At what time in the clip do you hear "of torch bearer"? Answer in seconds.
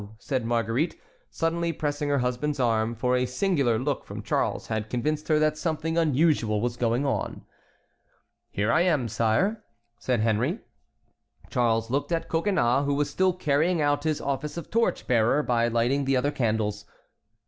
14.57-15.43